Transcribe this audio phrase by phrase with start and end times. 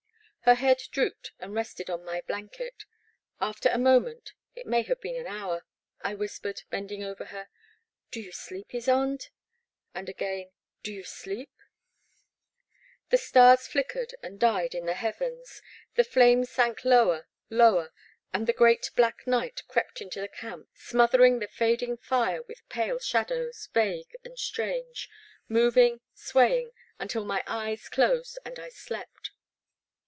[0.45, 2.83] Her head drooped and rested on my blanket.
[3.39, 5.65] After a moment— it may have been an hour—
[6.01, 7.47] I whispered, bending above her:
[8.09, 9.29] Do you sleep, Ysonde?"
[9.95, 10.49] and again,
[10.81, 11.51] do you sleep?"
[13.11, 15.61] The stars flickered and died in the heavens,
[15.93, 17.93] the flames sank lower, lower,
[18.33, 22.97] and the great black night crept into the camp, smothering the fading fire with pale
[22.99, 25.07] shadows, vag^e and strange,
[25.47, 29.29] moving, swaying, until my eyes closed and I slept.